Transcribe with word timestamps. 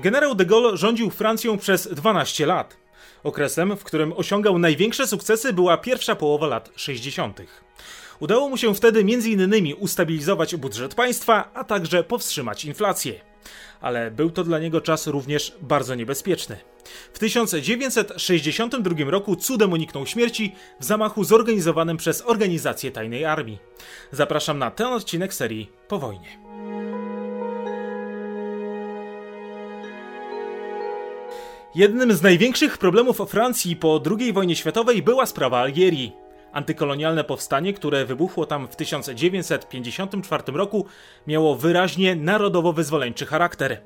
Generał 0.00 0.34
de 0.34 0.46
Gaulle 0.46 0.76
rządził 0.76 1.10
Francją 1.10 1.58
przez 1.58 1.88
12 1.88 2.46
lat. 2.46 2.76
Okresem, 3.24 3.76
w 3.76 3.84
którym 3.84 4.12
osiągał 4.12 4.58
największe 4.58 5.06
sukcesy, 5.06 5.52
była 5.52 5.76
pierwsza 5.76 6.16
połowa 6.16 6.46
lat 6.46 6.70
60. 6.76 7.40
Udało 8.20 8.48
mu 8.48 8.56
się 8.56 8.74
wtedy 8.74 9.00
m.in. 9.00 9.74
ustabilizować 9.78 10.56
budżet 10.56 10.94
państwa, 10.94 11.50
a 11.54 11.64
także 11.64 12.04
powstrzymać 12.04 12.64
inflację. 12.64 13.20
Ale 13.80 14.10
był 14.10 14.30
to 14.30 14.44
dla 14.44 14.58
niego 14.58 14.80
czas 14.80 15.06
również 15.06 15.56
bardzo 15.60 15.94
niebezpieczny. 15.94 16.56
W 17.12 17.18
1962 17.18 19.10
roku 19.10 19.36
cudem 19.36 19.72
uniknął 19.72 20.06
śmierci 20.06 20.54
w 20.80 20.84
zamachu 20.84 21.24
zorganizowanym 21.24 21.96
przez 21.96 22.22
organizację 22.26 22.90
tajnej 22.90 23.24
armii. 23.24 23.58
Zapraszam 24.12 24.58
na 24.58 24.70
ten 24.70 24.86
odcinek 24.86 25.34
serii 25.34 25.70
Po 25.88 25.98
wojnie. 25.98 26.41
Jednym 31.74 32.12
z 32.12 32.22
największych 32.22 32.78
problemów 32.78 33.18
Francji 33.28 33.76
po 33.76 34.02
II 34.18 34.32
wojnie 34.32 34.56
światowej 34.56 35.02
była 35.02 35.26
sprawa 35.26 35.58
Algierii. 35.60 36.12
Antykolonialne 36.52 37.24
powstanie, 37.24 37.72
które 37.72 38.04
wybuchło 38.04 38.46
tam 38.46 38.68
w 38.68 38.76
1954 38.76 40.42
roku, 40.52 40.86
miało 41.26 41.56
wyraźnie 41.56 42.16
narodowo-wyzwoleńczy 42.16 43.26
charakter. 43.26 43.80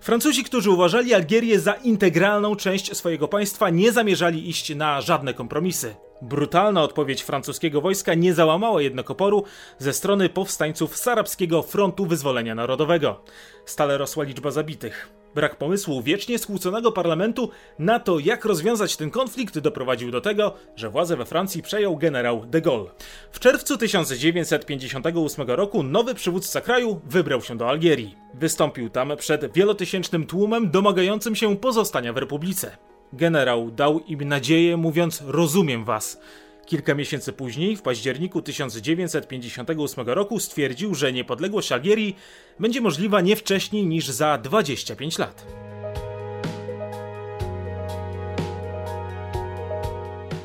Francuzi, 0.00 0.44
którzy 0.44 0.70
uważali 0.70 1.14
Algierię 1.14 1.60
za 1.60 1.72
integralną 1.72 2.56
część 2.56 2.96
swojego 2.96 3.28
państwa, 3.28 3.70
nie 3.70 3.92
zamierzali 3.92 4.48
iść 4.48 4.74
na 4.74 5.00
żadne 5.00 5.34
kompromisy. 5.34 5.94
Brutalna 6.22 6.82
odpowiedź 6.82 7.22
francuskiego 7.22 7.80
wojska 7.80 8.14
nie 8.14 8.34
załamała 8.34 8.82
jednak 8.82 9.10
oporu 9.10 9.44
ze 9.78 9.92
strony 9.92 10.28
powstańców 10.28 10.96
z 10.96 11.08
Arabskiego 11.08 11.62
Frontu 11.62 12.06
Wyzwolenia 12.06 12.54
Narodowego. 12.54 13.24
Stale 13.66 13.98
rosła 13.98 14.24
liczba 14.24 14.50
zabitych. 14.50 15.25
Brak 15.36 15.56
pomysłu 15.56 16.02
wiecznie 16.02 16.38
skłóconego 16.38 16.92
parlamentu 16.92 17.50
na 17.78 18.00
to, 18.00 18.18
jak 18.18 18.44
rozwiązać 18.44 18.96
ten 18.96 19.10
konflikt, 19.10 19.58
doprowadził 19.58 20.10
do 20.10 20.20
tego, 20.20 20.54
że 20.76 20.90
władzę 20.90 21.16
we 21.16 21.24
Francji 21.24 21.62
przejął 21.62 21.96
generał 21.96 22.46
de 22.46 22.60
Gaulle. 22.60 22.90
W 23.32 23.40
czerwcu 23.40 23.78
1958 23.78 25.46
roku 25.46 25.82
nowy 25.82 26.14
przywódca 26.14 26.60
kraju 26.60 27.00
wybrał 27.04 27.42
się 27.42 27.56
do 27.56 27.68
Algierii. 27.68 28.14
Wystąpił 28.34 28.90
tam 28.90 29.12
przed 29.16 29.52
wielotysięcznym 29.52 30.26
tłumem 30.26 30.70
domagającym 30.70 31.34
się 31.34 31.56
pozostania 31.56 32.12
w 32.12 32.16
republice. 32.16 32.76
Generał 33.12 33.70
dał 33.70 34.00
im 34.00 34.28
nadzieję, 34.28 34.76
mówiąc: 34.76 35.22
Rozumiem 35.26 35.84
was. 35.84 36.20
Kilka 36.66 36.94
miesięcy 36.94 37.32
później, 37.32 37.76
w 37.76 37.82
październiku 37.82 38.42
1958 38.42 40.08
roku, 40.08 40.40
stwierdził, 40.40 40.94
że 40.94 41.12
niepodległość 41.12 41.72
Algierii 41.72 42.16
będzie 42.60 42.80
możliwa 42.80 43.20
nie 43.20 43.36
wcześniej 43.36 43.86
niż 43.86 44.08
za 44.08 44.38
25 44.38 45.18
lat. 45.18 45.46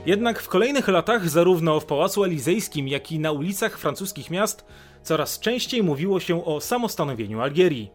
Jednak 0.05 0.41
w 0.41 0.47
kolejnych 0.47 0.88
latach, 0.88 1.30
zarówno 1.30 1.80
w 1.80 1.86
Pałacu 1.86 2.23
Elizejskim, 2.23 2.88
jak 2.88 3.11
i 3.11 3.19
na 3.19 3.31
ulicach 3.31 3.78
francuskich 3.78 4.31
miast, 4.31 4.66
coraz 5.03 5.39
częściej 5.39 5.83
mówiło 5.83 6.19
się 6.19 6.45
o 6.45 6.61
samostanowieniu 6.61 7.41
Algierii. 7.41 7.91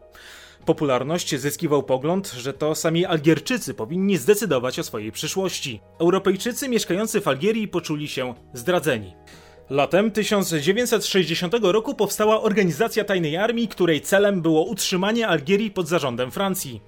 Popularność 0.67 1.36
zyskiwał 1.41 1.83
pogląd, 1.83 2.33
że 2.33 2.53
to 2.53 2.75
sami 2.75 3.05
Algierczycy 3.05 3.75
powinni 3.75 4.17
zdecydować 4.17 4.78
o 4.78 4.83
swojej 4.83 5.12
przyszłości. 5.12 5.81
Europejczycy 5.98 6.69
mieszkający 6.69 7.20
w 7.20 7.28
Algierii 7.28 7.69
poczuli 7.69 8.08
się 8.08 8.34
zdradzeni. 8.53 9.14
Latem 9.70 10.11
1960 10.11 11.55
roku 11.62 11.95
powstała 11.95 12.42
organizacja 12.42 13.05
tajnej 13.05 13.36
armii, 13.36 13.69
której 13.69 14.00
celem 14.00 14.42
było 14.42 14.64
utrzymanie 14.64 15.28
Algierii 15.28 15.70
pod 15.70 15.89
zarządem 15.89 16.31
Francji. 16.31 16.83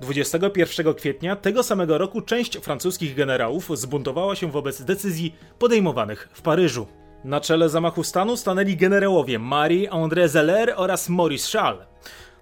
21 0.00 0.94
kwietnia 0.94 1.36
tego 1.36 1.62
samego 1.62 1.98
roku 1.98 2.20
część 2.20 2.58
francuskich 2.58 3.14
generałów 3.14 3.78
zbuntowała 3.78 4.36
się 4.36 4.50
wobec 4.50 4.82
decyzji 4.82 5.34
podejmowanych 5.58 6.28
w 6.32 6.42
Paryżu. 6.42 6.86
Na 7.24 7.40
czele 7.40 7.68
zamachu 7.68 8.04
stanu 8.04 8.36
stanęli 8.36 8.76
generałowie 8.76 9.38
Marie-André 9.38 10.28
Zeller 10.28 10.74
oraz 10.76 11.08
Maurice 11.08 11.58
Charles. 11.58 11.90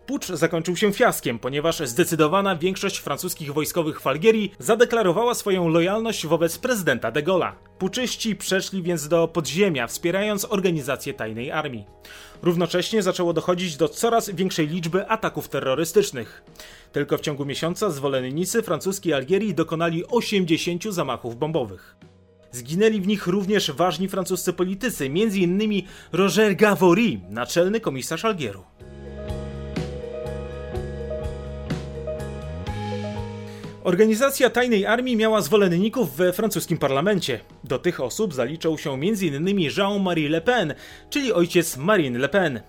Pucz 0.09 0.27
zakończył 0.27 0.77
się 0.77 0.93
fiaskiem, 0.93 1.39
ponieważ 1.39 1.79
zdecydowana 1.79 2.57
większość 2.57 2.99
francuskich 2.99 3.53
wojskowych 3.53 4.01
w 4.01 4.07
Algierii 4.07 4.53
zadeklarowała 4.59 5.35
swoją 5.35 5.69
lojalność 5.69 6.27
wobec 6.27 6.59
prezydenta 6.59 7.11
de 7.11 7.23
Gaulle'a. 7.23 7.53
Puczyści 7.79 8.37
przeszli 8.37 8.83
więc 8.83 9.09
do 9.09 9.29
podziemia, 9.29 9.87
wspierając 9.87 10.47
organizację 10.51 11.15
tajnej 11.15 11.51
armii. 11.51 11.85
Równocześnie 12.43 13.03
zaczęło 13.03 13.33
dochodzić 13.33 13.77
do 13.77 13.89
coraz 13.89 14.31
większej 14.31 14.69
liczby 14.69 15.09
ataków 15.09 15.49
terrorystycznych. 15.49 16.43
Tylko 16.93 17.19
w 17.19 17.21
ciągu 17.21 17.45
miesiąca 17.45 17.91
zwolennicy 17.91 18.63
francuskiej 18.63 19.15
Algierii 19.15 19.55
dokonali 19.55 20.07
80 20.07 20.85
zamachów 20.85 21.39
bombowych. 21.39 21.97
Zginęli 22.53 23.01
w 23.01 23.07
nich 23.07 23.27
również 23.27 23.71
ważni 23.71 24.09
francuscy 24.09 24.53
politycy, 24.53 25.05
m.in. 25.05 25.83
Roger 26.13 26.57
Gavory, 26.57 27.21
naczelny 27.31 27.81
komisarz 27.81 28.25
Algieru. 28.25 28.65
Organizacja 33.85 34.51
tajnej 34.51 34.87
armii 34.87 35.17
miała 35.17 35.41
zwolenników 35.41 36.17
we 36.17 36.33
francuskim 36.33 36.79
parlamencie. 36.79 37.41
Do 37.65 37.79
tych 37.79 38.01
osób 38.01 38.35
zaliczał 38.35 38.79
się 38.79 38.93
m.in. 38.93 39.61
Jean-Marie 39.77 40.29
Le 40.29 40.41
Pen, 40.41 40.75
czyli 41.11 41.33
ojciec 41.33 41.77
Marine 41.77 42.19
Le 42.19 42.29
Pen. 42.29 42.61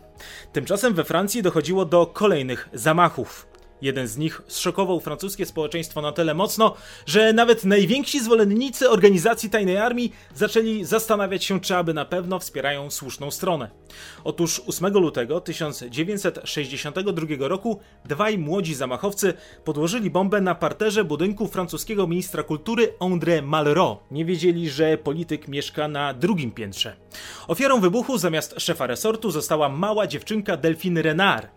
Tymczasem 0.53 0.93
we 0.93 1.03
Francji 1.03 1.41
dochodziło 1.41 1.85
do 1.85 2.05
kolejnych 2.05 2.69
zamachów. 2.73 3.48
Jeden 3.81 4.07
z 4.07 4.17
nich 4.17 4.41
zszokował 4.47 4.99
francuskie 4.99 5.45
społeczeństwo 5.45 6.01
na 6.01 6.11
tyle 6.11 6.33
mocno, 6.33 6.75
że 7.05 7.33
nawet 7.33 7.63
najwięksi 7.63 8.23
zwolennicy 8.23 8.89
organizacji 8.89 9.49
tajnej 9.49 9.77
armii 9.77 10.13
zaczęli 10.35 10.85
zastanawiać 10.85 11.45
się, 11.45 11.59
czy 11.59 11.75
aby 11.75 11.93
na 11.93 12.05
pewno 12.05 12.39
wspierają 12.39 12.91
słuszną 12.91 13.31
stronę. 13.31 13.69
Otóż 14.23 14.61
8 14.67 14.93
lutego 14.93 15.41
1962 15.41 17.47
roku 17.47 17.79
dwaj 18.05 18.37
młodzi 18.37 18.75
zamachowcy 18.75 19.33
podłożyli 19.63 20.09
bombę 20.09 20.41
na 20.41 20.55
parterze 20.55 21.03
budynku 21.03 21.47
francuskiego 21.47 22.07
ministra 22.07 22.43
kultury 22.43 22.93
André 22.99 23.41
Malraux. 23.41 24.01
Nie 24.11 24.25
wiedzieli, 24.25 24.69
że 24.69 24.97
polityk 24.97 25.47
mieszka 25.47 25.87
na 25.87 26.13
drugim 26.13 26.51
piętrze. 26.51 26.95
Ofiarą 27.47 27.79
wybuchu 27.79 28.17
zamiast 28.17 28.55
szefa 28.57 28.87
resortu 28.87 29.31
została 29.31 29.69
mała 29.69 30.07
dziewczynka 30.07 30.57
Delphine 30.57 31.01
Renard. 31.01 31.47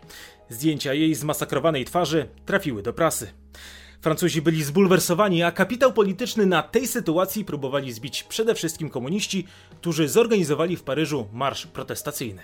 Zdjęcia 0.52 0.94
jej 0.94 1.14
zmasakrowanej 1.14 1.84
twarzy 1.84 2.28
trafiły 2.46 2.82
do 2.82 2.92
prasy. 2.92 3.32
Francuzi 4.00 4.42
byli 4.42 4.64
zbulwersowani, 4.64 5.42
a 5.42 5.52
kapitał 5.52 5.92
polityczny 5.92 6.46
na 6.46 6.62
tej 6.62 6.86
sytuacji 6.86 7.44
próbowali 7.44 7.92
zbić 7.92 8.22
przede 8.22 8.54
wszystkim 8.54 8.90
komuniści, 8.90 9.46
którzy 9.80 10.08
zorganizowali 10.08 10.76
w 10.76 10.82
Paryżu 10.82 11.28
marsz 11.32 11.66
protestacyjny. 11.66 12.42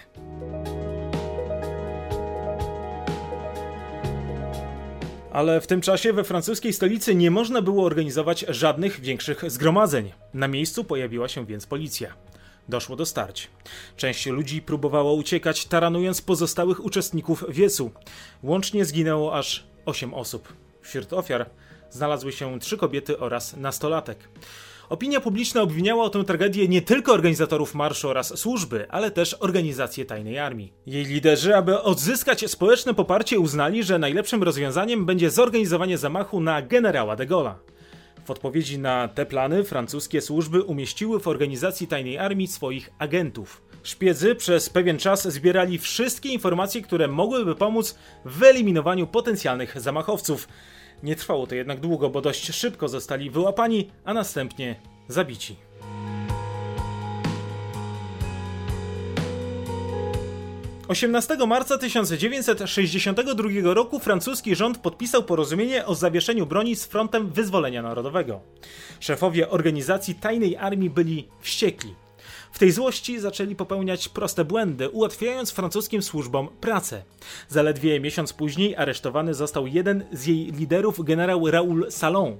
Ale 5.32 5.60
w 5.60 5.66
tym 5.66 5.80
czasie 5.80 6.12
we 6.12 6.24
francuskiej 6.24 6.72
stolicy 6.72 7.14
nie 7.14 7.30
można 7.30 7.62
było 7.62 7.84
organizować 7.84 8.44
żadnych 8.48 9.00
większych 9.00 9.50
zgromadzeń. 9.50 10.12
Na 10.34 10.48
miejscu 10.48 10.84
pojawiła 10.84 11.28
się 11.28 11.46
więc 11.46 11.66
policja. 11.66 12.14
Doszło 12.68 12.96
do 12.96 13.06
starć. 13.06 13.48
Część 13.96 14.26
ludzi 14.26 14.62
próbowała 14.62 15.12
uciekać, 15.12 15.66
taranując 15.66 16.22
pozostałych 16.22 16.84
uczestników 16.84 17.44
wiecu. 17.48 17.90
Łącznie 18.42 18.84
zginęło 18.84 19.34
aż 19.34 19.64
8 19.86 20.14
osób. 20.14 20.52
Wśród 20.82 21.12
ofiar 21.12 21.50
znalazły 21.90 22.32
się 22.32 22.58
trzy 22.60 22.76
kobiety 22.76 23.18
oraz 23.18 23.56
nastolatek. 23.56 24.28
Opinia 24.88 25.20
publiczna 25.20 25.62
obwiniała 25.62 26.04
o 26.04 26.10
tę 26.10 26.24
tragedię 26.24 26.68
nie 26.68 26.82
tylko 26.82 27.12
organizatorów 27.12 27.74
marszu 27.74 28.08
oraz 28.08 28.38
służby, 28.38 28.86
ale 28.90 29.10
też 29.10 29.36
organizację 29.40 30.04
tajnej 30.04 30.38
armii. 30.38 30.72
Jej 30.86 31.04
liderzy, 31.04 31.56
aby 31.56 31.82
odzyskać 31.82 32.50
społeczne 32.50 32.94
poparcie, 32.94 33.40
uznali, 33.40 33.84
że 33.84 33.98
najlepszym 33.98 34.42
rozwiązaniem 34.42 35.06
będzie 35.06 35.30
zorganizowanie 35.30 35.98
zamachu 35.98 36.40
na 36.40 36.62
generała 36.62 37.16
de 37.16 37.26
Gaulle'a. 37.26 37.54
W 38.28 38.30
odpowiedzi 38.30 38.78
na 38.78 39.08
te 39.08 39.26
plany 39.26 39.64
francuskie 39.64 40.20
służby 40.20 40.62
umieściły 40.62 41.20
w 41.20 41.28
organizacji 41.28 41.86
tajnej 41.86 42.18
armii 42.18 42.46
swoich 42.46 42.90
agentów. 42.98 43.62
Szpiedzy 43.82 44.34
przez 44.34 44.70
pewien 44.70 44.98
czas 44.98 45.28
zbierali 45.28 45.78
wszystkie 45.78 46.28
informacje, 46.28 46.82
które 46.82 47.08
mogłyby 47.08 47.54
pomóc 47.54 47.98
w 48.24 48.38
wyeliminowaniu 48.38 49.06
potencjalnych 49.06 49.80
zamachowców. 49.80 50.48
Nie 51.02 51.16
trwało 51.16 51.46
to 51.46 51.54
jednak 51.54 51.80
długo, 51.80 52.10
bo 52.10 52.20
dość 52.20 52.54
szybko 52.54 52.88
zostali 52.88 53.30
wyłapani, 53.30 53.90
a 54.04 54.14
następnie 54.14 54.76
zabici. 55.08 55.67
18 60.88 61.36
marca 61.46 61.78
1962 61.78 63.74
roku 63.74 63.98
francuski 63.98 64.56
rząd 64.56 64.78
podpisał 64.78 65.22
porozumienie 65.24 65.86
o 65.86 65.94
zawieszeniu 65.94 66.46
broni 66.46 66.76
z 66.76 66.86
Frontem 66.86 67.30
Wyzwolenia 67.30 67.82
Narodowego. 67.82 68.40
Szefowie 69.00 69.50
organizacji 69.50 70.14
tajnej 70.14 70.56
armii 70.56 70.90
byli 70.90 71.28
wściekli. 71.40 72.07
W 72.58 72.60
tej 72.60 72.72
złości 72.72 73.20
zaczęli 73.20 73.56
popełniać 73.56 74.08
proste 74.08 74.44
błędy, 74.44 74.90
ułatwiając 74.90 75.50
francuskim 75.50 76.02
służbom 76.02 76.48
pracę. 76.60 77.02
Zaledwie 77.48 78.00
miesiąc 78.00 78.32
później 78.32 78.76
aresztowany 78.76 79.34
został 79.34 79.66
jeden 79.66 80.04
z 80.12 80.26
jej 80.26 80.52
liderów, 80.52 81.04
generał 81.04 81.50
Raoul 81.50 81.86
Salon. 81.90 82.36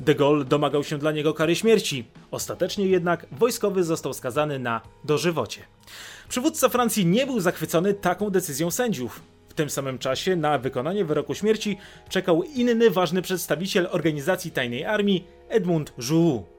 De 0.00 0.14
Gaulle 0.14 0.44
domagał 0.44 0.84
się 0.84 0.98
dla 0.98 1.12
niego 1.12 1.34
kary 1.34 1.56
śmierci. 1.56 2.04
Ostatecznie 2.30 2.86
jednak 2.86 3.26
wojskowy 3.32 3.84
został 3.84 4.14
skazany 4.14 4.58
na 4.58 4.80
dożywocie. 5.04 5.62
Przywódca 6.28 6.68
Francji 6.68 7.06
nie 7.06 7.26
był 7.26 7.40
zachwycony 7.40 7.94
taką 7.94 8.30
decyzją 8.30 8.70
sędziów. 8.70 9.22
W 9.48 9.54
tym 9.54 9.70
samym 9.70 9.98
czasie 9.98 10.36
na 10.36 10.58
wykonanie 10.58 11.04
wyroku 11.04 11.34
śmierci 11.34 11.78
czekał 12.08 12.42
inny 12.42 12.90
ważny 12.90 13.22
przedstawiciel 13.22 13.88
organizacji 13.90 14.50
tajnej 14.50 14.84
armii, 14.84 15.24
Edmund 15.48 15.92
Jouot. 15.98 16.55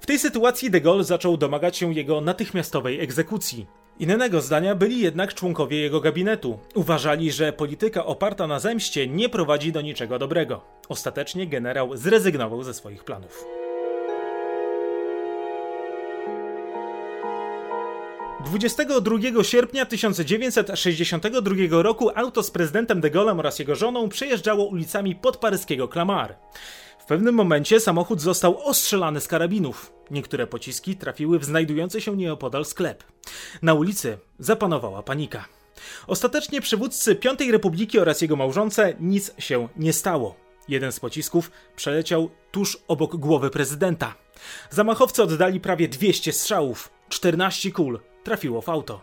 W 0.00 0.06
tej 0.06 0.18
sytuacji 0.18 0.70
de 0.70 0.80
Gaulle 0.80 1.04
zaczął 1.04 1.36
domagać 1.36 1.76
się 1.76 1.94
jego 1.94 2.20
natychmiastowej 2.20 3.00
egzekucji. 3.00 3.66
Innego 3.98 4.40
zdania 4.40 4.74
byli 4.74 5.00
jednak 5.00 5.34
członkowie 5.34 5.80
jego 5.80 6.00
gabinetu. 6.00 6.58
Uważali, 6.74 7.32
że 7.32 7.52
polityka 7.52 8.06
oparta 8.06 8.46
na 8.46 8.58
zemście 8.58 9.06
nie 9.06 9.28
prowadzi 9.28 9.72
do 9.72 9.80
niczego 9.80 10.18
dobrego. 10.18 10.64
Ostatecznie 10.88 11.46
generał 11.46 11.96
zrezygnował 11.96 12.62
ze 12.62 12.74
swoich 12.74 13.04
planów. 13.04 13.44
22 18.44 19.44
sierpnia 19.44 19.86
1962 19.86 21.82
roku 21.82 22.10
auto 22.14 22.42
z 22.42 22.50
prezydentem 22.50 23.00
de 23.00 23.10
Gaulle'em 23.10 23.38
oraz 23.38 23.58
jego 23.58 23.74
żoną 23.74 24.08
przejeżdżało 24.08 24.64
ulicami 24.64 25.14
podparyskiego 25.14 25.88
Clamart. 25.88 26.38
W 27.04 27.06
pewnym 27.06 27.34
momencie 27.34 27.80
samochód 27.80 28.20
został 28.20 28.66
ostrzelany 28.66 29.20
z 29.20 29.28
karabinów. 29.28 29.92
Niektóre 30.10 30.46
pociski 30.46 30.96
trafiły 30.96 31.38
w 31.38 31.44
znajdujący 31.44 32.00
się 32.00 32.16
nieopodal 32.16 32.64
sklep. 32.64 33.04
Na 33.62 33.74
ulicy 33.74 34.18
zapanowała 34.38 35.02
panika. 35.02 35.44
Ostatecznie 36.06 36.60
przywódcy 36.60 37.14
Piątej 37.14 37.52
Republiki 37.52 37.98
oraz 37.98 38.20
jego 38.20 38.36
małżonce 38.36 38.94
nic 39.00 39.34
się 39.38 39.68
nie 39.76 39.92
stało. 39.92 40.36
Jeden 40.68 40.92
z 40.92 41.00
pocisków 41.00 41.50
przeleciał 41.76 42.30
tuż 42.50 42.78
obok 42.88 43.16
głowy 43.16 43.50
prezydenta. 43.50 44.14
Zamachowcy 44.70 45.22
oddali 45.22 45.60
prawie 45.60 45.88
200 45.88 46.32
strzałów, 46.32 46.90
14 47.08 47.72
kul 47.72 48.00
trafiło 48.24 48.60
w 48.60 48.68
auto. 48.68 49.00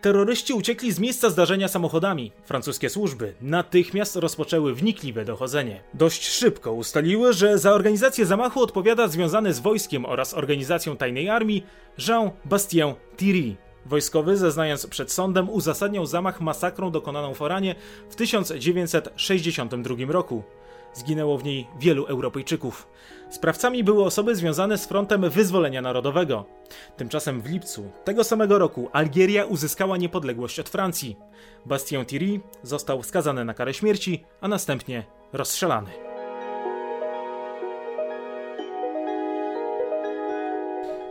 Terroryści 0.00 0.52
uciekli 0.52 0.92
z 0.92 0.98
miejsca 0.98 1.30
zdarzenia 1.30 1.68
samochodami. 1.68 2.32
Francuskie 2.44 2.90
służby 2.90 3.34
natychmiast 3.40 4.16
rozpoczęły 4.16 4.74
wnikliwe 4.74 5.24
dochodzenie. 5.24 5.80
Dość 5.94 6.28
szybko 6.28 6.72
ustaliły, 6.72 7.32
że 7.32 7.58
za 7.58 7.72
organizację 7.72 8.26
zamachu 8.26 8.62
odpowiada 8.62 9.08
związany 9.08 9.52
z 9.54 9.60
wojskiem 9.60 10.04
oraz 10.04 10.34
organizacją 10.34 10.96
tajnej 10.96 11.28
armii 11.28 11.66
Jean-Bastien 11.98 12.94
Thierry. 13.16 13.56
Wojskowy, 13.86 14.36
zeznając 14.36 14.86
przed 14.86 15.12
sądem, 15.12 15.50
uzasadniał 15.50 16.06
zamach 16.06 16.40
masakrą 16.40 16.90
dokonaną 16.90 17.34
w 17.34 17.42
Oranie 17.42 17.74
w 18.10 18.14
1962 18.16 19.94
roku. 20.08 20.42
Zginęło 20.94 21.38
w 21.38 21.44
niej 21.44 21.66
wielu 21.78 22.04
Europejczyków. 22.04 22.88
Sprawcami 23.30 23.84
były 23.84 24.04
osoby 24.04 24.36
związane 24.36 24.78
z 24.78 24.86
Frontem 24.86 25.30
Wyzwolenia 25.30 25.82
Narodowego. 25.82 26.44
Tymczasem 26.96 27.42
w 27.42 27.46
lipcu 27.46 27.90
tego 28.04 28.24
samego 28.24 28.58
roku 28.58 28.88
Algieria 28.92 29.44
uzyskała 29.44 29.96
niepodległość 29.96 30.60
od 30.60 30.68
Francji. 30.68 31.16
Bastien 31.66 32.06
Thierry 32.06 32.40
został 32.62 33.02
skazany 33.02 33.44
na 33.44 33.54
karę 33.54 33.74
śmierci, 33.74 34.24
a 34.40 34.48
następnie 34.48 35.04
rozstrzelany. 35.32 35.90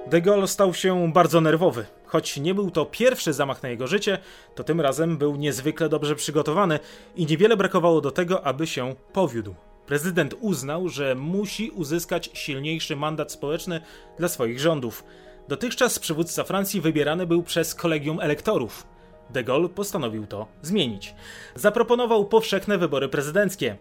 De 0.08 0.22
Gaulle 0.22 0.48
stał 0.48 0.74
się 0.74 1.12
bardzo 1.14 1.42
nerwowy. 1.42 1.86
Choć 2.06 2.38
nie 2.38 2.56
był 2.56 2.72
to 2.72 2.86
pierwszy 2.86 3.34
zamach 3.34 3.64
na 3.64 3.70
jego 3.70 3.88
życie, 3.88 4.18
to 4.56 4.64
tym 4.64 4.82
razem 4.82 5.18
był 5.18 5.36
niezwykle 5.36 5.90
dobrze 5.90 6.16
przygotowany 6.16 6.80
i 7.16 7.26
niewiele 7.26 7.58
brakowało 7.58 8.02
do 8.02 8.12
tego, 8.12 8.46
aby 8.46 8.68
się 8.68 8.96
powiódł. 9.14 9.56
Prezydent 9.86 10.36
uznał, 10.40 10.90
że 10.90 11.16
musi 11.16 11.70
uzyskać 11.70 12.30
silniejszy 12.34 12.96
mandat 12.96 13.32
społeczny 13.32 13.82
dla 14.20 14.28
swoich 14.28 14.60
rządów. 14.60 15.04
Dotychczas 15.48 16.00
przywódca 16.00 16.44
Francji 16.44 16.82
wybierany 16.82 17.28
był 17.28 17.44
przez 17.44 17.76
kolegium 17.76 18.20
elektorów. 18.20 18.88
De 19.30 19.44
Gaulle 19.44 19.70
postanowił 19.70 20.28
to 20.28 20.48
zmienić. 20.62 21.16
Zaproponował 21.56 22.26
powszechne 22.26 22.78
wybory 22.78 23.10
prezydenckie. 23.10 23.78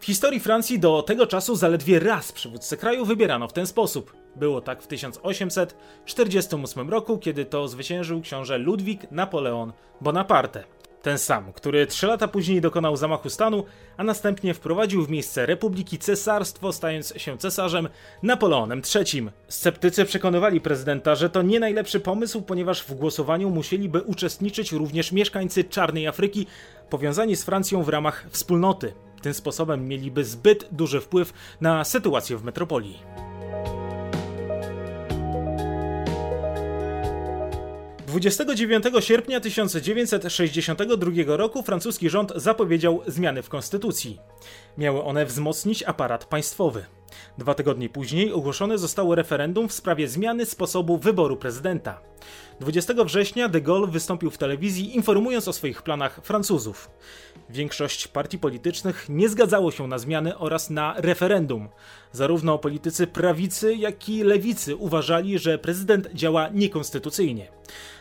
W 0.00 0.04
historii 0.04 0.40
Francji 0.40 0.78
do 0.78 1.02
tego 1.02 1.26
czasu 1.26 1.56
zaledwie 1.56 1.98
raz 1.98 2.32
przywódcę 2.32 2.76
kraju 2.76 3.04
wybierano 3.04 3.48
w 3.48 3.52
ten 3.52 3.66
sposób. 3.66 4.16
Było 4.36 4.60
tak 4.60 4.82
w 4.82 4.86
1848 4.86 6.90
roku, 6.90 7.18
kiedy 7.18 7.44
to 7.44 7.68
zwyciężył 7.68 8.20
książę 8.20 8.58
Ludwik 8.58 9.10
Napoleon 9.10 9.72
Bonaparte. 10.00 10.64
Ten 11.02 11.18
sam, 11.18 11.52
który 11.52 11.86
trzy 11.86 12.06
lata 12.06 12.28
później 12.28 12.60
dokonał 12.60 12.96
zamachu 12.96 13.30
stanu, 13.30 13.64
a 13.96 14.04
następnie 14.04 14.54
wprowadził 14.54 15.06
w 15.06 15.10
miejsce 15.10 15.46
republiki 15.46 15.98
cesarstwo, 15.98 16.72
stając 16.72 17.14
się 17.16 17.38
cesarzem 17.38 17.88
Napoleonem 18.22 18.82
III. 18.94 19.28
Sceptycy 19.48 20.04
przekonywali 20.04 20.60
prezydenta, 20.60 21.14
że 21.14 21.30
to 21.30 21.42
nie 21.42 21.60
najlepszy 21.60 22.00
pomysł, 22.00 22.42
ponieważ 22.42 22.82
w 22.82 22.94
głosowaniu 22.94 23.50
musieliby 23.50 24.02
uczestniczyć 24.02 24.72
również 24.72 25.12
mieszkańcy 25.12 25.64
Czarnej 25.64 26.06
Afryki, 26.06 26.46
powiązani 26.90 27.36
z 27.36 27.44
Francją 27.44 27.82
w 27.82 27.88
ramach 27.88 28.26
wspólnoty. 28.30 28.92
Tym 29.22 29.34
sposobem 29.34 29.88
mieliby 29.88 30.24
zbyt 30.24 30.68
duży 30.72 31.00
wpływ 31.00 31.32
na 31.60 31.84
sytuację 31.84 32.36
w 32.36 32.44
metropolii. 32.44 33.29
29 38.10 38.84
sierpnia 39.00 39.40
1962 39.40 41.36
roku 41.36 41.62
francuski 41.62 42.10
rząd 42.10 42.32
zapowiedział 42.36 43.02
zmiany 43.06 43.42
w 43.42 43.48
konstytucji. 43.48 44.18
Miały 44.78 45.04
one 45.04 45.26
wzmocnić 45.26 45.82
aparat 45.82 46.24
państwowy. 46.24 46.84
Dwa 47.38 47.54
tygodnie 47.54 47.88
później 47.88 48.32
ogłoszone 48.32 48.78
zostało 48.78 49.14
referendum 49.14 49.68
w 49.68 49.72
sprawie 49.72 50.08
zmiany 50.08 50.46
sposobu 50.46 50.98
wyboru 50.98 51.36
prezydenta. 51.36 52.00
20 52.60 52.94
września 53.04 53.48
de 53.48 53.60
Gaulle 53.60 53.86
wystąpił 53.86 54.30
w 54.30 54.38
telewizji 54.38 54.96
informując 54.96 55.48
o 55.48 55.52
swoich 55.52 55.82
planach 55.82 56.20
Francuzów. 56.22 56.90
Większość 57.50 58.08
partii 58.08 58.38
politycznych 58.38 59.06
nie 59.08 59.28
zgadzało 59.28 59.70
się 59.70 59.88
na 59.88 59.98
zmiany 59.98 60.38
oraz 60.38 60.70
na 60.70 60.94
referendum. 60.96 61.68
Zarówno 62.12 62.58
politycy 62.58 63.06
prawicy, 63.06 63.74
jak 63.74 64.08
i 64.08 64.24
lewicy 64.24 64.76
uważali, 64.76 65.38
że 65.38 65.58
prezydent 65.58 66.08
działa 66.14 66.48
niekonstytucyjnie. 66.48 67.48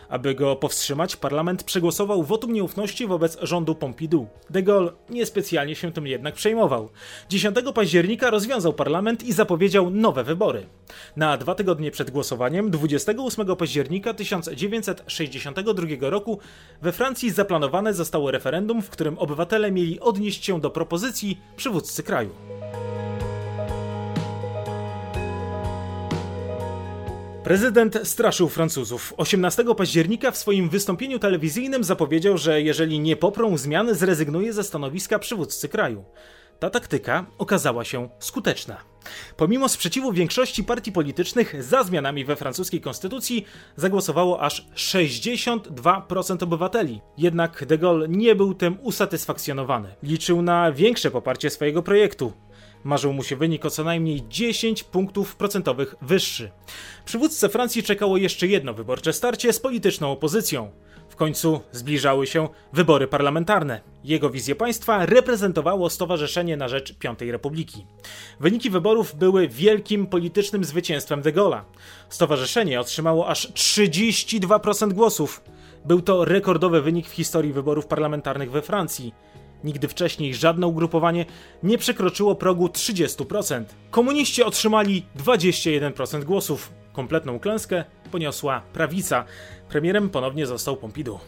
Aby 0.10 0.36
go 0.36 0.56
powstrzymać, 0.56 1.16
parlament 1.16 1.64
przegłosował 1.64 2.24
wotum 2.24 2.54
nieufności 2.54 3.08
wobec 3.08 3.38
rządu 3.42 3.76
Pompidou. 3.76 4.28
De 4.50 4.64
Gaulle 4.64 4.92
niespecjalnie 5.10 5.76
się 5.76 5.92
tym 5.92 6.08
jednak 6.08 6.36
przejmował. 6.36 6.90
10 7.30 7.58
października 7.76 8.30
rozwiązał 8.30 8.74
parlament 8.74 9.24
i 9.24 9.34
zapowiedział 9.34 9.90
nowe 9.90 10.24
wybory. 10.24 10.66
Na 11.16 11.38
dwa 11.38 11.56
tygodnie 11.56 11.92
przed 11.92 12.12
głosowaniem, 12.12 12.72
28 12.72 13.56
października 13.56 14.14
1962 14.14 16.10
roku, 16.10 16.40
we 16.82 16.92
Francji 16.92 17.32
zaplanowane 17.32 17.94
zostało 17.94 18.32
referendum, 18.32 18.82
w 18.82 18.90
którym 18.90 19.18
obywatele 19.18 19.72
mieli 19.72 20.00
odnieść 20.00 20.46
się 20.46 20.62
do 20.62 20.70
propozycji 20.70 21.38
przywódcy 21.56 22.04
kraju. 22.04 22.30
Prezydent 27.44 28.00
straszył 28.04 28.50
Francuzów. 28.50 29.14
18 29.18 29.64
października 29.78 30.32
w 30.32 30.38
swoim 30.38 30.70
wystąpieniu 30.70 31.20
telewizyjnym 31.20 31.84
zapowiedział, 31.84 32.38
że 32.38 32.62
jeżeli 32.62 33.00
nie 33.00 33.16
poprą 33.16 33.58
zmian, 33.58 33.96
zrezygnuje 33.96 34.54
ze 34.54 34.64
stanowiska 34.64 35.20
przywódcy 35.20 35.70
kraju. 35.70 36.06
Ta 36.60 36.70
taktyka 36.70 37.26
okazała 37.38 37.86
się 37.86 38.10
skuteczna. 38.20 38.78
Pomimo 39.38 39.70
sprzeciwu 39.70 40.12
większości 40.14 40.64
partii 40.64 40.92
politycznych 40.92 41.64
za 41.64 41.84
zmianami 41.84 42.26
we 42.26 42.36
francuskiej 42.36 42.82
konstytucji 42.82 43.46
zagłosowało 43.76 44.42
aż 44.42 44.68
62% 44.76 46.44
obywateli. 46.44 47.02
Jednak 47.18 47.66
de 47.66 47.78
Gaulle 47.78 48.08
nie 48.10 48.36
był 48.36 48.54
tym 48.54 48.78
usatysfakcjonowany. 48.82 49.96
Liczył 50.04 50.42
na 50.42 50.72
większe 50.72 51.12
poparcie 51.12 51.50
swojego 51.50 51.84
projektu. 51.84 52.34
Marzył 52.84 53.14
mu 53.14 53.24
się 53.24 53.36
wynik 53.36 53.66
o 53.66 53.70
co 53.70 53.84
najmniej 53.84 54.24
10 54.30 54.84
punktów 54.84 55.36
procentowych 55.36 55.96
wyższy. 56.02 56.52
Przywódcę 57.06 57.50
Francji 57.50 57.84
czekało 57.84 58.18
jeszcze 58.18 58.48
jedno 58.48 58.74
wyborcze 58.74 59.14
starcie 59.14 59.54
z 59.54 59.60
polityczną 59.60 60.12
opozycją. 60.12 60.72
W 61.10 61.16
końcu 61.16 61.62
zbliżały 61.72 62.28
się 62.28 62.50
wybory 62.74 63.08
parlamentarne. 63.08 63.82
Jego 64.04 64.30
wizję 64.30 64.56
państwa 64.56 65.06
reprezentowało 65.06 65.90
Stowarzyszenie 65.90 66.58
na 66.58 66.68
Rzecz 66.68 66.94
Piątej 66.98 67.32
Republiki. 67.32 67.86
Wyniki 68.40 68.70
wyborów 68.70 69.16
były 69.16 69.48
wielkim 69.48 70.08
politycznym 70.08 70.64
zwycięstwem 70.64 71.22
de 71.22 71.34
Gaulle'a. 71.34 71.62
Stowarzyszenie 72.10 72.80
otrzymało 72.80 73.28
aż 73.28 73.52
32% 73.52 74.94
głosów. 74.94 75.42
Był 75.86 76.02
to 76.02 76.26
rekordowy 76.26 76.82
wynik 76.82 77.08
w 77.08 77.14
historii 77.14 77.54
wyborów 77.54 77.88
parlamentarnych 77.88 78.52
we 78.52 78.62
Francji. 78.62 79.14
Nigdy 79.64 79.88
wcześniej 79.88 80.36
żadne 80.36 80.68
ugrupowanie 80.68 81.26
nie 81.64 81.78
przekroczyło 81.78 82.36
progu 82.36 82.68
30%. 82.68 83.64
Komuniści 83.92 84.44
otrzymali 84.44 85.06
21% 85.18 86.24
głosów. 86.24 86.72
Kompletną 86.94 87.40
klęskę 87.40 87.84
poniosła 88.12 88.62
prawica. 88.74 89.26
Premierem 89.70 90.10
ponownie 90.10 90.46
został 90.46 90.78
Pompidou. 90.78 91.20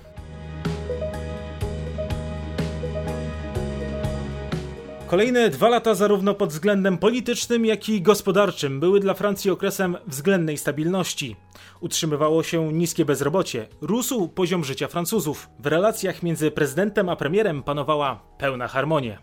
Kolejne 5.07 5.49
dwa 5.49 5.69
lata, 5.69 5.95
zarówno 5.95 6.33
pod 6.33 6.49
względem 6.49 6.97
politycznym, 6.97 7.65
jak 7.65 7.89
i 7.89 8.01
gospodarczym, 8.01 8.79
były 8.79 8.99
dla 8.99 9.13
Francji 9.13 9.51
okresem 9.51 9.97
względnej 10.07 10.57
stabilności. 10.57 11.35
Utrzymywało 11.81 12.43
się 12.43 12.73
niskie 12.73 13.05
bezrobocie, 13.05 13.67
rósł 13.81 14.27
poziom 14.27 14.63
życia 14.63 14.87
Francuzów. 14.87 15.49
W 15.59 15.65
relacjach 15.67 16.23
między 16.23 16.51
prezydentem 16.51 17.09
a 17.09 17.15
premierem 17.15 17.63
panowała 17.63 18.19
pełna 18.37 18.67
harmonia. 18.67 19.19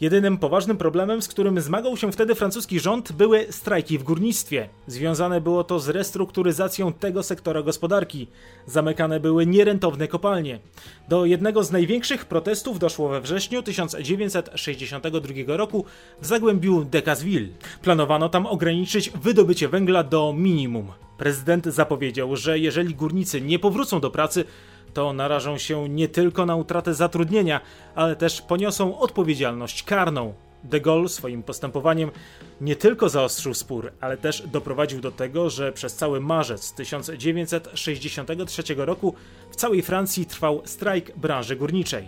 Jedynym 0.00 0.38
poważnym 0.38 0.76
problemem, 0.76 1.22
z 1.22 1.28
którym 1.28 1.60
zmagał 1.60 1.96
się 1.96 2.12
wtedy 2.12 2.34
francuski 2.34 2.80
rząd, 2.80 3.12
były 3.12 3.46
strajki 3.50 3.98
w 3.98 4.02
górnictwie. 4.02 4.68
Związane 4.86 5.40
było 5.40 5.64
to 5.64 5.80
z 5.80 5.88
restrukturyzacją 5.88 6.92
tego 6.92 7.22
sektora 7.22 7.62
gospodarki. 7.62 8.26
Zamykane 8.66 9.20
były 9.20 9.46
nierentowne 9.46 10.08
kopalnie. 10.08 10.60
Do 11.08 11.24
jednego 11.24 11.64
z 11.64 11.72
największych 11.72 12.24
protestów 12.26 12.78
doszło 12.78 13.08
we 13.08 13.20
wrześniu 13.20 13.62
1962 13.62 15.56
roku 15.56 15.84
w 16.20 16.26
zagłębiu 16.26 16.84
Decazeville. 16.84 17.48
Planowano 17.82 18.28
tam 18.28 18.46
ograniczyć 18.46 19.10
wydobycie 19.10 19.68
węgla 19.68 20.04
do 20.04 20.34
minimum. 20.36 20.92
Prezydent 21.22 21.66
zapowiedział, 21.66 22.36
że 22.36 22.58
jeżeli 22.58 22.94
górnicy 22.94 23.40
nie 23.40 23.58
powrócą 23.58 24.00
do 24.00 24.10
pracy, 24.10 24.44
to 24.94 25.12
narażą 25.12 25.58
się 25.58 25.88
nie 25.88 26.08
tylko 26.08 26.46
na 26.46 26.56
utratę 26.56 26.94
zatrudnienia, 26.94 27.60
ale 27.94 28.16
też 28.16 28.40
poniosą 28.40 28.98
odpowiedzialność 28.98 29.82
karną. 29.82 30.34
De 30.64 30.80
Gaulle 30.80 31.08
swoim 31.08 31.42
postępowaniem 31.42 32.10
nie 32.60 32.76
tylko 32.76 33.08
zaostrzył 33.08 33.54
spór, 33.54 33.92
ale 34.00 34.16
też 34.16 34.42
doprowadził 34.46 35.00
do 35.00 35.12
tego, 35.12 35.50
że 35.50 35.72
przez 35.72 35.94
cały 35.94 36.20
marzec 36.20 36.72
1963 36.72 38.62
roku 38.76 39.14
w 39.50 39.56
całej 39.56 39.82
Francji 39.82 40.26
trwał 40.26 40.62
strajk 40.64 41.16
branży 41.16 41.56
górniczej. 41.56 42.04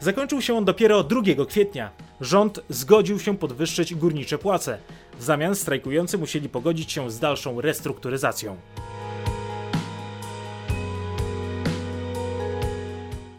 Zakończył 0.00 0.42
się 0.42 0.54
on 0.54 0.64
dopiero 0.64 1.04
2 1.04 1.22
kwietnia. 1.48 1.90
Rząd 2.20 2.60
zgodził 2.68 3.18
się 3.18 3.38
podwyższyć 3.38 3.94
górnicze 3.94 4.38
płace. 4.38 4.78
W 5.18 5.22
zamian 5.22 5.54
strajkujący 5.54 6.18
musieli 6.18 6.48
pogodzić 6.48 6.92
się 6.92 7.10
z 7.10 7.18
dalszą 7.18 7.60
restrukturyzacją. 7.60 8.56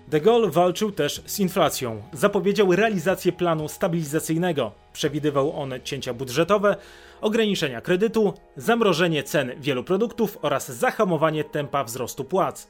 De 0.07 0.21
Gaulle 0.21 0.49
walczył 0.49 0.91
też 0.91 1.21
z 1.25 1.39
inflacją. 1.39 2.01
Zapowiedział 2.13 2.75
realizację 2.75 3.31
planu 3.31 3.67
stabilizacyjnego. 3.67 4.71
Przewidywał 4.93 5.61
on 5.61 5.73
cięcia 5.83 6.13
budżetowe, 6.13 6.75
ograniczenia 7.21 7.81
kredytu, 7.81 8.33
zamrożenie 8.57 9.23
cen 9.23 9.51
wielu 9.59 9.83
produktów 9.83 10.37
oraz 10.41 10.71
zahamowanie 10.71 11.43
tempa 11.43 11.83
wzrostu 11.83 12.23
płac. 12.23 12.67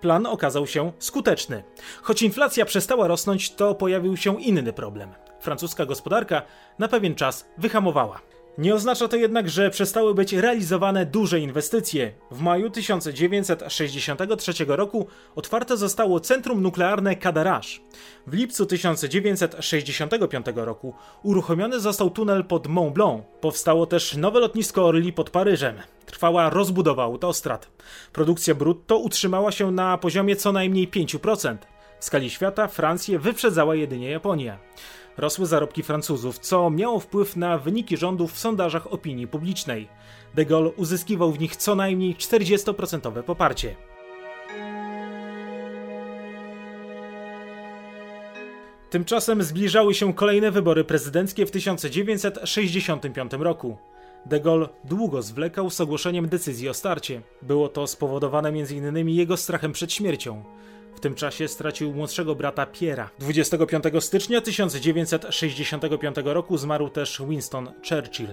Plan 0.00 0.26
okazał 0.26 0.66
się 0.66 0.92
skuteczny. 0.98 1.62
Choć 2.02 2.22
inflacja 2.22 2.64
przestała 2.64 3.08
rosnąć, 3.08 3.50
to 3.50 3.74
pojawił 3.74 4.16
się 4.16 4.42
inny 4.42 4.72
problem. 4.72 5.10
Francuska 5.40 5.86
gospodarka 5.86 6.42
na 6.78 6.88
pewien 6.88 7.14
czas 7.14 7.48
wyhamowała. 7.58 8.31
Nie 8.58 8.74
oznacza 8.74 9.08
to 9.08 9.16
jednak, 9.16 9.50
że 9.50 9.70
przestały 9.70 10.14
być 10.14 10.32
realizowane 10.32 11.06
duże 11.06 11.40
inwestycje. 11.40 12.12
W 12.30 12.40
maju 12.40 12.70
1963 12.70 14.52
roku 14.68 15.06
otwarte 15.36 15.76
zostało 15.76 16.20
centrum 16.20 16.62
nuklearne 16.62 17.16
Cadarache. 17.16 17.80
W 18.26 18.34
lipcu 18.34 18.66
1965 18.66 20.46
roku 20.54 20.94
uruchomiony 21.22 21.80
został 21.80 22.10
tunel 22.10 22.44
pod 22.44 22.66
Mont 22.66 22.94
Blanc. 22.94 23.22
Powstało 23.40 23.86
też 23.86 24.16
nowe 24.16 24.40
lotnisko 24.40 24.86
Orly 24.86 25.12
pod 25.12 25.30
Paryżem. 25.30 25.76
Trwała 26.06 26.50
rozbudowa 26.50 27.04
autostrad. 27.04 27.70
Produkcja 28.12 28.54
brutto 28.54 28.98
utrzymała 28.98 29.52
się 29.52 29.70
na 29.70 29.98
poziomie 29.98 30.36
co 30.36 30.52
najmniej 30.52 30.88
5%. 30.88 31.56
W 32.00 32.04
skali 32.04 32.30
świata 32.30 32.68
Francję 32.68 33.18
wyprzedzała 33.18 33.74
jedynie 33.74 34.10
Japonia 34.10 34.58
rosły 35.16 35.46
zarobki 35.46 35.82
Francuzów, 35.82 36.38
co 36.38 36.70
miało 36.70 37.00
wpływ 37.00 37.36
na 37.36 37.58
wyniki 37.58 37.96
rządów 37.96 38.32
w 38.32 38.38
sondażach 38.38 38.92
opinii 38.92 39.26
publicznej. 39.28 39.88
De 40.34 40.46
Gaulle 40.46 40.70
uzyskiwał 40.70 41.32
w 41.32 41.40
nich 41.40 41.56
co 41.56 41.74
najmniej 41.74 42.16
40% 42.16 43.22
poparcie. 43.22 43.76
Tymczasem 48.90 49.42
zbliżały 49.42 49.94
się 49.94 50.14
kolejne 50.14 50.50
wybory 50.50 50.84
prezydenckie 50.84 51.46
w 51.46 51.50
1965 51.50 53.32
roku. 53.32 53.76
De 54.26 54.40
Gaulle 54.40 54.68
długo 54.84 55.22
zwlekał 55.22 55.70
z 55.70 55.80
ogłoszeniem 55.80 56.28
decyzji 56.28 56.68
o 56.68 56.74
starcie. 56.74 57.22
Było 57.42 57.68
to 57.68 57.86
spowodowane 57.86 58.48
m.in. 58.48 59.08
jego 59.08 59.36
strachem 59.36 59.72
przed 59.72 59.92
śmiercią. 59.92 60.44
Tym 61.02 61.14
czasie 61.14 61.48
stracił 61.48 61.94
młodszego 61.94 62.34
brata 62.34 62.66
Piera. 62.66 63.10
25 63.18 63.84
stycznia 64.00 64.40
1965 64.40 66.16
roku 66.24 66.58
zmarł 66.58 66.88
też 66.88 67.22
Winston 67.28 67.72
Churchill. 67.88 68.28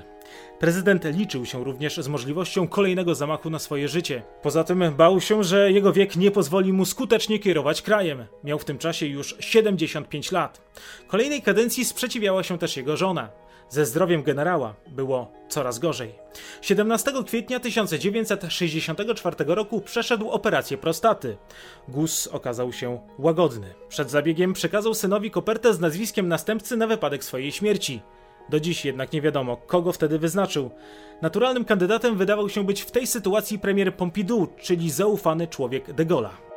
Prezydent 0.59 1.05
liczył 1.05 1.45
się 1.45 1.63
również 1.63 1.97
z 1.97 2.07
możliwością 2.07 2.67
kolejnego 2.67 3.15
zamachu 3.15 3.49
na 3.49 3.59
swoje 3.59 3.87
życie. 3.87 4.23
Poza 4.41 4.63
tym 4.63 4.93
bał 4.97 5.21
się, 5.21 5.43
że 5.43 5.71
jego 5.71 5.93
wiek 5.93 6.15
nie 6.15 6.31
pozwoli 6.31 6.73
mu 6.73 6.85
skutecznie 6.85 7.39
kierować 7.39 7.81
krajem. 7.81 8.25
Miał 8.43 8.59
w 8.59 8.65
tym 8.65 8.77
czasie 8.77 9.05
już 9.05 9.35
75 9.39 10.31
lat. 10.31 10.61
Kolejnej 11.07 11.41
kadencji 11.41 11.85
sprzeciwiała 11.85 12.43
się 12.43 12.57
też 12.57 12.77
jego 12.77 12.97
żona. 12.97 13.29
Ze 13.69 13.85
zdrowiem 13.85 14.23
generała 14.23 14.73
było 14.87 15.31
coraz 15.49 15.79
gorzej. 15.79 16.15
17 16.61 17.11
kwietnia 17.25 17.59
1964 17.59 19.35
roku 19.47 19.81
przeszedł 19.81 20.29
operację 20.29 20.77
prostaty. 20.77 21.37
Gus 21.87 22.27
okazał 22.27 22.73
się 22.73 22.99
łagodny. 23.19 23.73
Przed 23.89 24.11
zabiegiem 24.11 24.53
przekazał 24.53 24.93
synowi 24.93 25.31
kopertę 25.31 25.73
z 25.73 25.79
nazwiskiem 25.79 26.27
następcy 26.27 26.77
na 26.77 26.87
wypadek 26.87 27.23
swojej 27.23 27.51
śmierci. 27.51 28.01
Do 28.49 28.59
dziś 28.59 28.85
jednak 28.85 29.13
nie 29.13 29.21
wiadomo, 29.21 29.57
kogo 29.57 29.91
wtedy 29.91 30.19
wyznaczył. 30.19 30.71
Naturalnym 31.21 31.65
kandydatem 31.65 32.17
wydawał 32.17 32.49
się 32.49 32.63
być 32.65 32.81
w 32.81 32.91
tej 32.91 33.07
sytuacji 33.07 33.59
premier 33.59 33.95
Pompidou, 33.95 34.47
czyli 34.61 34.91
zaufany 34.91 35.47
człowiek 35.47 35.93
de 35.93 36.05
Gaulle'a. 36.05 36.48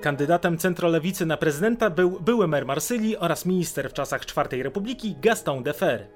Kandydatem 0.00 0.58
centrolewicy 0.58 1.26
na 1.26 1.36
prezydenta 1.36 1.90
był 1.90 2.10
były 2.20 2.48
mer 2.48 2.66
Marsylii 2.66 3.16
oraz 3.16 3.46
minister 3.46 3.90
w 3.90 3.92
czasach 3.92 4.22
IV 4.22 4.62
Republiki 4.62 5.16
Gaston 5.22 5.62
Defer. 5.62 6.06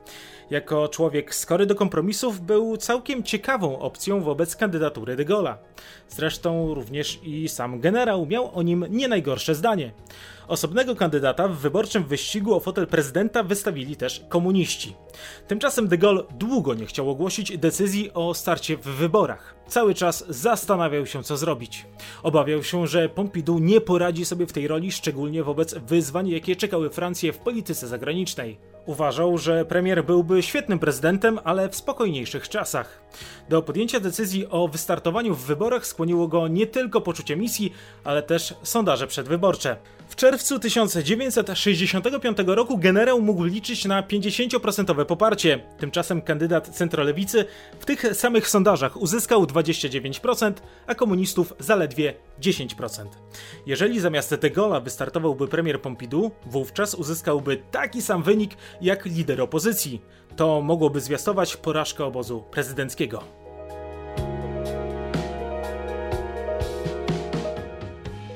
Jako 0.51 0.89
człowiek 0.89 1.35
skory 1.35 1.67
do 1.67 1.75
kompromisów 1.75 2.41
był 2.41 2.77
całkiem 2.77 3.23
ciekawą 3.23 3.79
opcją 3.79 4.21
wobec 4.21 4.57
kandydatury 4.57 5.17
de 5.17 5.25
Gaulle'a. 5.25 5.55
Zresztą 6.09 6.75
również 6.75 7.21
i 7.23 7.49
sam 7.49 7.81
generał 7.81 8.27
miał 8.27 8.59
o 8.59 8.63
nim 8.63 8.87
nie 8.91 9.09
najgorsze 9.09 9.55
zdanie. 9.55 9.93
Osobnego 10.49 10.97
kandydata 10.97 11.49
w 11.49 11.59
wyborczym 11.59 12.05
wyścigu 12.05 12.55
o 12.55 12.61
fotel 12.61 12.87
prezydenta 12.87 13.43
wystawili 13.43 13.97
też 13.97 14.25
komuniści. 14.29 14.97
Tymczasem 15.49 15.89
de 15.89 15.99
Gaulle 15.99 16.23
długo 16.39 16.75
nie 16.75 16.87
chciał 16.87 17.11
ogłosić 17.11 17.59
decyzji 17.59 18.11
o 18.15 18.35
starcie 18.35 18.77
w 18.77 18.83
wyborach. 18.83 19.55
Cały 19.69 19.95
czas 19.95 20.25
zastanawiał 20.29 21.07
się, 21.07 21.23
co 21.23 21.37
zrobić. 21.37 21.87
Obawiał 22.23 22.63
się, 22.63 22.87
że 22.87 23.09
Pompidou 23.09 23.59
nie 23.59 23.81
poradzi 23.81 24.25
sobie 24.25 24.47
w 24.47 24.53
tej 24.53 24.69
roli, 24.69 24.93
szczególnie 24.93 25.43
wobec 25.43 25.75
wyzwań, 25.75 26.29
jakie 26.29 26.57
czekały 26.57 26.91
Francję 26.91 27.33
w 27.33 27.39
polityce 27.39 27.89
zagranicznej. 27.89 28.59
Uważał, 28.87 29.39
że 29.39 29.65
premier 29.65 30.05
byłby 30.05 30.43
świetnym 30.43 30.79
prezydentem, 30.79 31.39
ale 31.45 31.69
w 31.69 31.77
spokojniejszych 31.77 32.49
czasach. 32.49 33.03
Do 33.49 33.63
podjęcia 33.63 34.01
decyzji 34.01 34.47
o 34.51 34.69
wystartowaniu 34.69 35.35
w 35.35 35.45
wyborach 35.45 35.87
skłoniło 35.87 36.29
go 36.29 36.49
nie 36.49 36.67
tylko 36.67 37.01
poczucie 37.01 37.37
misji, 37.37 37.73
ale 38.05 38.23
też 38.23 38.55
sondaże 38.63 39.07
przedwyborcze. 39.07 39.77
W 40.09 40.17
czerwcu 40.17 40.34
1965 40.61 42.39
roku 42.47 42.79
generał 42.79 43.23
mógł 43.23 43.45
liczyć 43.45 43.85
na 43.85 44.03
50% 44.03 45.05
poparcie. 45.05 45.61
Tymczasem 45.79 46.23
kandydat 46.23 46.69
centrolewicy 46.69 47.45
w 47.81 47.85
tych 47.85 48.17
samych 48.17 48.49
sondażach 48.49 48.97
uzyskał 48.97 49.45
29%, 49.45 50.53
a 50.87 50.95
komunistów 50.95 51.55
zaledwie 51.59 52.15
10%. 52.41 53.07
Jeżeli 53.67 54.01
zamiast 54.01 54.35
de 54.35 54.51
Gaulle'a 54.51 54.83
wystartowałby 54.83 55.49
premier 55.49 55.81
Pompidou, 55.81 56.31
wówczas 56.47 56.95
uzyskałby 56.95 57.63
taki 57.71 58.03
sam 58.03 58.23
wynik 58.23 58.51
jak 58.81 59.05
lider 59.05 59.41
opozycji. 59.41 60.03
To 60.37 60.61
mogłoby 60.61 61.01
zwiastować 61.01 61.57
porażkę 61.57 62.05
obozu 62.05 62.45
prezydenckiego. 62.51 63.44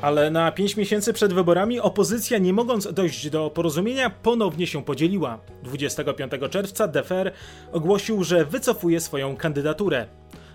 Ale 0.02 0.30
na 0.30 0.52
5 0.52 0.76
miesięcy 0.76 1.12
przed 1.12 1.32
wyborami 1.32 1.80
opozycja, 1.80 2.38
nie 2.38 2.52
mogąc 2.52 2.92
dojść 2.92 3.30
do 3.30 3.50
porozumienia, 3.50 4.10
ponownie 4.10 4.66
się 4.66 4.84
podzieliła. 4.84 5.38
25 5.62 6.32
czerwca 6.50 6.88
Defer 6.88 7.32
ogłosił, 7.72 8.24
że 8.24 8.44
wycofuje 8.44 9.00
swoją 9.00 9.36
kandydaturę. 9.36 10.06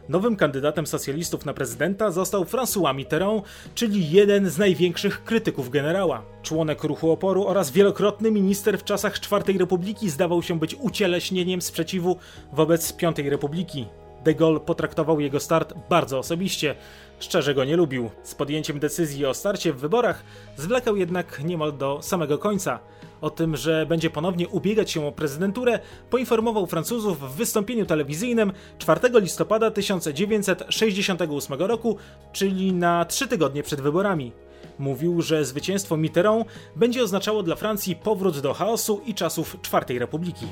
Nowym 0.09 0.35
kandydatem 0.35 0.87
socjalistów 0.87 1.45
na 1.45 1.53
prezydenta 1.53 2.11
został 2.11 2.43
François 2.43 2.95
Mitterrand, 2.95 3.43
czyli 3.75 4.11
jeden 4.11 4.49
z 4.49 4.57
największych 4.57 5.23
krytyków 5.23 5.69
generała. 5.69 6.23
Członek 6.41 6.83
ruchu 6.83 7.11
oporu 7.11 7.47
oraz 7.47 7.71
wielokrotny 7.71 8.31
minister 8.31 8.77
w 8.79 8.83
czasach 8.83 9.17
IV 9.17 9.59
Republiki 9.59 10.09
zdawał 10.09 10.43
się 10.43 10.59
być 10.59 10.75
ucieleśnieniem 10.75 11.61
sprzeciwu 11.61 12.17
wobec 12.53 12.93
Piątej 12.93 13.29
Republiki. 13.29 13.85
De 14.23 14.35
Gaulle 14.35 14.59
potraktował 14.59 15.19
jego 15.19 15.39
start 15.39 15.73
bardzo 15.89 16.19
osobiście. 16.19 16.75
Szczerze 17.19 17.53
go 17.53 17.63
nie 17.63 17.75
lubił. 17.75 18.09
Z 18.23 18.35
podjęciem 18.35 18.79
decyzji 18.79 19.25
o 19.25 19.33
starcie 19.33 19.73
w 19.73 19.79
wyborach 19.79 20.23
zwlekał 20.57 20.97
jednak 20.97 21.43
niemal 21.43 21.77
do 21.77 21.99
samego 22.01 22.37
końca. 22.37 22.79
O 23.21 23.29
tym, 23.29 23.57
że 23.57 23.85
będzie 23.85 24.09
ponownie 24.09 24.47
ubiegać 24.47 24.91
się 24.91 25.05
o 25.05 25.11
prezydenturę, 25.11 25.79
poinformował 26.09 26.67
Francuzów 26.67 27.19
w 27.19 27.35
wystąpieniu 27.35 27.85
telewizyjnym 27.85 28.53
4 28.77 28.99
listopada 29.13 29.71
1968 29.71 31.59
roku, 31.59 31.97
czyli 32.33 32.73
na 32.73 33.05
trzy 33.05 33.27
tygodnie 33.27 33.63
przed 33.63 33.81
wyborami. 33.81 34.31
Mówił, 34.79 35.21
że 35.21 35.45
zwycięstwo 35.45 35.97
Mitterrand 35.97 36.47
będzie 36.75 37.03
oznaczało 37.03 37.43
dla 37.43 37.55
Francji 37.55 37.95
powrót 37.95 38.39
do 38.39 38.53
chaosu 38.53 39.01
i 39.05 39.13
czasów 39.13 39.57
czwartej 39.61 39.99
Republiki. 39.99 40.45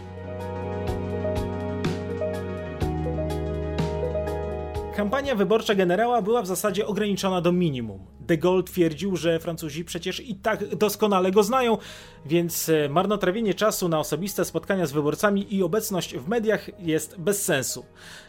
Kampania 5.02 5.36
wyborcza 5.36 5.76
generała 5.76 6.22
była 6.22 6.42
w 6.42 6.48
zasadzie 6.48 6.88
ograniczona 6.88 7.42
do 7.42 7.52
minimum. 7.52 8.00
De 8.20 8.38
Gaulle 8.38 8.64
twierdził, 8.64 9.16
że 9.16 9.40
Francuzi 9.40 9.86
przecież 9.86 10.20
i 10.20 10.36
tak 10.36 10.76
doskonale 10.76 11.32
go 11.32 11.44
znają, 11.44 11.78
więc 12.26 12.70
e, 12.70 12.90
marnotrawienie 12.90 13.54
czasu 13.54 13.90
na 13.90 14.00
osobiste 14.00 14.46
spotkania 14.46 14.86
z 14.86 14.92
wyborcami 14.92 15.56
i 15.56 15.64
obecność 15.64 16.18
w 16.18 16.28
mediach 16.28 16.80
jest 16.80 17.20
bez 17.20 17.44
sensu. 17.44 17.86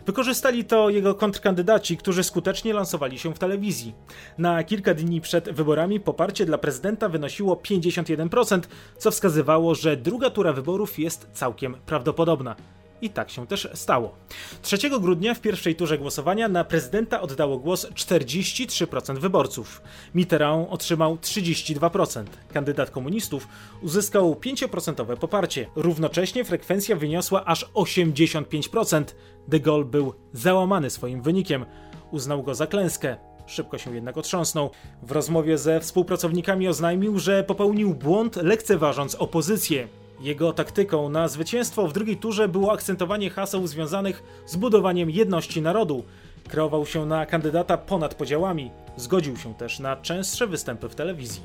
Wykorzystali 0.07 0.65
to 0.65 0.91
jego 0.91 1.15
kontrkandydaci, 1.15 1.97
którzy 1.97 2.25
skutecznie 2.25 2.75
lansowali 2.75 3.19
się 3.19 3.35
w 3.35 3.39
telewizji. 3.39 3.95
Na 4.39 4.65
kilka 4.65 4.95
dni 4.95 5.21
przed 5.21 5.51
wyborami 5.51 6.01
poparcie 6.01 6.47
dla 6.47 6.59
prezydenta 6.59 7.09
wynosiło 7.09 7.55
51%, 7.57 8.61
co 8.99 9.11
wskazywało, 9.11 9.75
że 9.75 9.97
druga 9.97 10.31
tura 10.31 10.53
wyborów 10.53 10.99
jest 10.99 11.29
całkiem 11.33 11.77
prawdopodobna. 11.87 12.57
I 13.03 13.11
tak 13.11 13.31
się 13.31 13.47
też 13.47 13.69
stało. 13.75 14.15
3 14.63 15.01
grudnia 15.01 15.35
w 15.35 15.41
pierwszej 15.41 15.77
turze 15.77 15.99
głosowania 15.99 16.49
na 16.49 16.65
prezydenta 16.65 17.21
oddało 17.21 17.59
głos 17.59 17.87
43% 17.91 19.19
wyborców. 19.19 19.83
Mitterrand 20.15 20.69
otrzymał 20.71 21.17
32%. 21.17 22.25
Kandydat 22.53 22.91
komunistów 22.91 23.49
uzyskał 23.81 24.35
5% 24.35 25.17
poparcie. 25.17 25.67
Równocześnie 25.77 26.45
frekwencja 26.45 26.97
wyniosła 26.97 27.45
aż 27.45 27.71
85%. 27.75 29.05
De 29.49 29.61
Gaulle 29.61 29.85
był 29.85 30.15
załamany 30.33 30.91
swoim 30.91 31.23
wynikiem. 31.23 31.67
Uznał 32.11 32.43
go 32.43 32.55
za 32.55 32.67
klęskę. 32.67 33.17
Szybko 33.47 33.79
się 33.79 33.95
jednak 33.95 34.17
otrząsnął. 34.17 34.71
W 35.03 35.13
rozmowie 35.13 35.59
ze 35.59 35.81
współpracownikami 35.81 36.69
oznajmił, 36.69 37.19
że 37.19 37.45
popełnił 37.45 37.95
błąd 37.95 38.37
lekceważąc 38.37 39.15
opozycję. 39.15 39.89
Jego 40.23 40.53
taktyką 40.53 41.09
na 41.09 41.29
zwycięstwo 41.29 41.89
w 41.89 41.93
drugiej 41.93 42.17
turze 42.17 42.49
było 42.49 42.73
akcentowanie 42.73 43.31
haseł 43.31 43.67
związanych 43.67 44.23
z 44.47 44.57
budowaniem 44.57 45.11
jedności 45.11 45.63
narodu. 45.63 46.05
Kreował 46.49 46.87
się 46.87 47.07
na 47.07 47.27
kandydata 47.27 47.77
ponad 47.79 48.15
podziałami. 48.15 48.71
Zgodził 48.97 49.37
się 49.37 49.55
też 49.55 49.79
na 49.79 49.97
częstsze 49.97 50.47
występy 50.47 50.89
w 50.89 50.95
telewizji. 50.95 51.43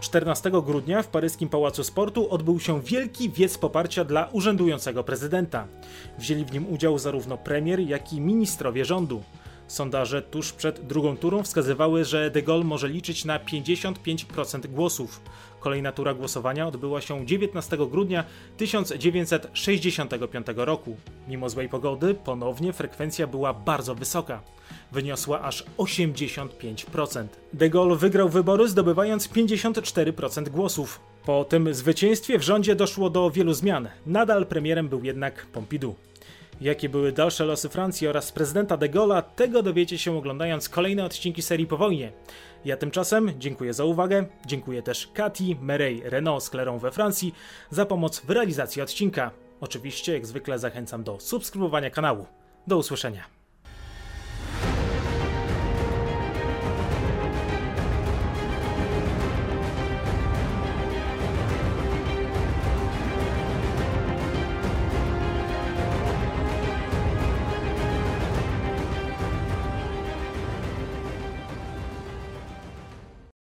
14 0.00 0.50
grudnia 0.50 1.02
w 1.02 1.08
paryskim 1.08 1.48
Pałacu 1.48 1.84
Sportu 1.84 2.30
odbył 2.30 2.60
się 2.60 2.80
wielki 2.82 3.30
wiec 3.30 3.58
poparcia 3.58 4.04
dla 4.04 4.28
urzędującego 4.32 5.04
prezydenta. 5.04 5.66
Wzięli 6.18 6.44
w 6.44 6.52
nim 6.52 6.66
udział 6.72 6.98
zarówno 6.98 7.38
premier, 7.38 7.80
jak 7.80 8.12
i 8.12 8.20
ministrowie 8.20 8.84
rządu. 8.84 9.22
Sondaże 9.68 10.22
tuż 10.22 10.52
przed 10.52 10.86
drugą 10.86 11.16
turą 11.16 11.42
wskazywały, 11.42 12.04
że 12.04 12.30
de 12.30 12.42
Gaulle 12.42 12.64
może 12.64 12.88
liczyć 12.88 13.24
na 13.24 13.38
55% 13.38 14.66
głosów. 14.66 15.20
Kolejna 15.60 15.92
tura 15.92 16.14
głosowania 16.14 16.66
odbyła 16.66 17.00
się 17.00 17.26
19 17.26 17.76
grudnia 17.76 18.24
1965 18.56 20.46
roku. 20.56 20.96
Mimo 21.28 21.48
złej 21.48 21.68
pogody, 21.68 22.14
ponownie 22.14 22.72
frekwencja 22.72 23.26
była 23.26 23.54
bardzo 23.54 23.94
wysoka. 23.94 24.42
Wyniosła 24.92 25.40
aż 25.40 25.64
85%. 25.78 27.26
De 27.52 27.70
Gaulle 27.70 27.96
wygrał 27.96 28.28
wybory 28.28 28.68
zdobywając 28.68 29.28
54% 29.28 30.48
głosów. 30.48 31.00
Po 31.24 31.44
tym 31.44 31.74
zwycięstwie 31.74 32.38
w 32.38 32.42
rządzie 32.42 32.74
doszło 32.74 33.10
do 33.10 33.30
wielu 33.30 33.52
zmian. 33.52 33.88
Nadal 34.06 34.46
premierem 34.46 34.88
był 34.88 35.04
jednak 35.04 35.46
Pompidou. 35.46 35.94
Jakie 36.60 36.88
były 36.88 37.12
dalsze 37.12 37.44
losy 37.44 37.68
Francji 37.68 38.08
oraz 38.08 38.32
prezydenta 38.32 38.76
de 38.76 38.88
Gaulle'a, 38.88 39.22
tego 39.22 39.62
dowiecie 39.62 39.98
się 39.98 40.18
oglądając 40.18 40.68
kolejne 40.68 41.04
odcinki 41.04 41.42
serii 41.42 41.66
po 41.66 41.76
wojnie. 41.76 42.12
Ja 42.64 42.76
tymczasem 42.76 43.32
dziękuję 43.38 43.74
za 43.74 43.84
uwagę, 43.84 44.26
dziękuję 44.46 44.82
też 44.82 45.06
Kati, 45.14 45.56
Merey, 45.60 46.02
Renault 46.04 46.44
z 46.44 46.50
Klerą 46.50 46.78
we 46.78 46.90
Francji 46.90 47.34
za 47.70 47.86
pomoc 47.86 48.20
w 48.20 48.30
realizacji 48.30 48.82
odcinka. 48.82 49.30
Oczywiście, 49.60 50.12
jak 50.12 50.26
zwykle, 50.26 50.58
zachęcam 50.58 51.04
do 51.04 51.20
subskrybowania 51.20 51.90
kanału. 51.90 52.26
Do 52.66 52.78
usłyszenia. 52.78 53.35